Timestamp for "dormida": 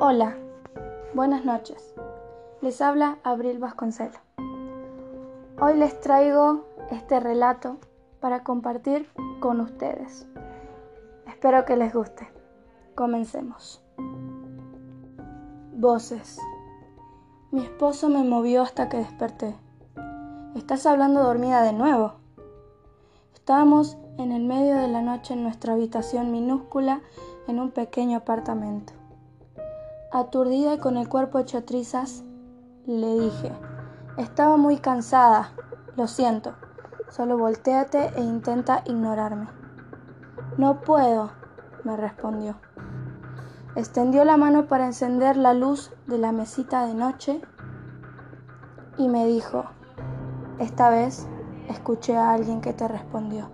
21.22-21.62